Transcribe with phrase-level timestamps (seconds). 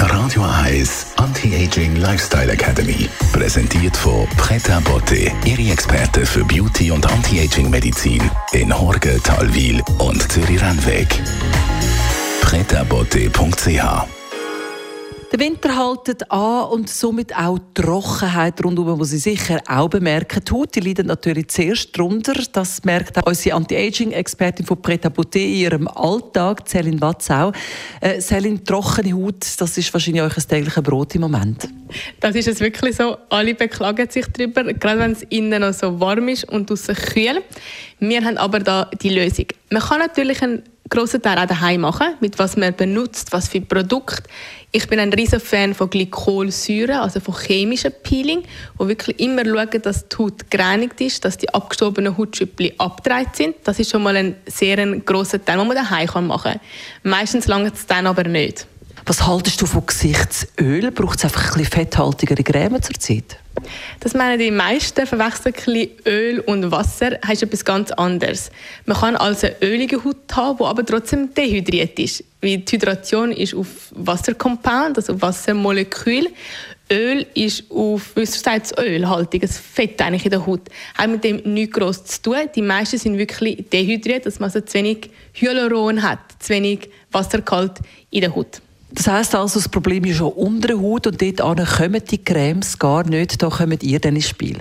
[0.00, 3.08] Radio Eyes Anti-Aging Lifestyle Academy.
[3.32, 10.30] Präsentiert von Preta Botte, Ihre Experte für Beauty und Anti-Aging Medizin in Horge, Talwil und
[10.30, 11.08] Zürich-Rennweg.
[15.30, 20.42] Der Winter haltet an und somit auch die Trockenheit rundum, die Sie sicher auch bemerken.
[20.50, 22.34] Haut die leidet natürlich zuerst darunter.
[22.52, 27.52] Das merkt auch unsere Anti-Aging-Expertin von Preta Beauté in ihrem Alltag, Céline Watzau.
[28.00, 31.68] Äh, Céline, trockene Haut, das ist wahrscheinlich ein tägliches Brot im Moment.
[32.20, 33.16] Das ist es wirklich so.
[33.28, 37.42] Alle beklagen sich darüber, gerade wenn es innen noch so warm ist und draußen kühl.
[38.00, 39.46] Wir haben aber da die Lösung.
[39.70, 43.60] Man kann natürlich einen grossen Teil auch daheim machen, mit was man benutzt, was für
[43.60, 44.22] Produkte.
[44.70, 48.42] Ich bin ein riesen Fan von Glykolsäure, also von chemischem Peeling,
[48.76, 53.56] wo wirklich immer schauen, dass die Haut gereinigt ist, dass die abgestobenen Hautschüppli abgedreht sind.
[53.64, 56.60] Das ist schon mal ein sehr grosser Teil, den man daheim machen kann.
[57.02, 58.66] Meistens langt es dann aber nicht.
[59.06, 60.90] Was haltest du von Gesichtsöl?
[60.90, 63.38] Braucht es einfach ein bisschen fetthaltigere Creme zur Zeit?
[64.00, 68.50] Das meinen die meisten verwechseln Öl und Wasser, ist etwas ganz anderes.
[68.86, 72.24] Man kann also eine ölige Haut haben, die aber trotzdem dehydriert ist.
[72.40, 76.28] Weil die Hydration ist auf Wassercompound, also Wassermolekül.
[76.90, 80.62] Öl ist auf, wie sagt ölhaltiges Fett eigentlich in der Haut.
[80.96, 82.38] Hat mit dem nichts groß zu tun.
[82.54, 87.78] Die meisten sind wirklich dehydriert, dass man also zu wenig Hyaluron hat, zu wenig Wassergehalt
[88.10, 88.62] in der Haut.
[88.90, 92.78] Das heisst also, das Problem ist schon unter der Haut und dort kommen die Cremes
[92.78, 94.58] gar nicht, da kommt ihr dann ins Spiel.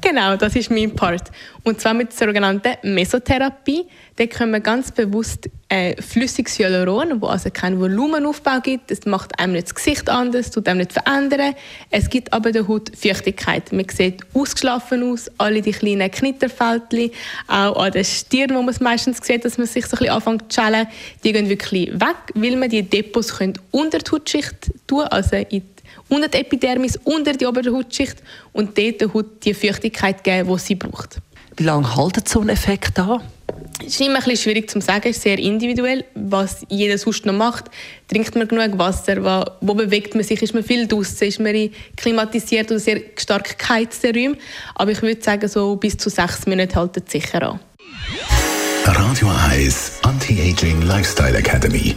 [0.00, 1.30] Genau, das ist mein Part.
[1.62, 3.86] Und zwar mit der sogenannten Mesotherapie.
[4.16, 8.90] Da können wir ganz bewusst äh, flüssiges Hyaluron, wo also keinen Volumenaufbau gibt.
[8.90, 11.54] Das macht einem nicht das Gesicht anders, tut einem nicht verändern.
[11.90, 13.72] Es gibt aber der Haut Feuchtigkeit.
[13.72, 17.10] Man sieht ausgeschlafen aus, alle die kleinen Knitterfältchen,
[17.48, 20.14] auch an der Stirn, wo man es meistens sieht, dass man sich so ein bisschen
[20.14, 20.86] anfängt zu schälen,
[21.24, 23.38] die gehen wirklich weg, weil man die Depots
[23.70, 25.62] unter die Hautschicht tun, also in
[26.08, 28.16] unter die Epidermis, unter die obere Hautschicht
[28.52, 31.18] und dort der Haut die Feuchtigkeit geben, die sie braucht.
[31.56, 33.22] Wie lange haltet so ein Effekt an?
[33.80, 37.24] Es ist immer ein bisschen schwierig zu sagen, es ist sehr individuell, was jeder sonst
[37.26, 37.66] noch macht.
[38.08, 39.22] Trinkt man genug Wasser?
[39.22, 40.42] Wo, wo bewegt man sich?
[40.42, 41.28] Ist man viel draußen?
[41.28, 44.36] Ist man in klimatisiert oder sehr stark geheizte Räume?
[44.74, 47.60] Aber ich würde sagen, so bis zu sechs Minuten halten es sicher an.
[48.84, 51.96] Radio Eyes Anti-Aging Lifestyle Academy.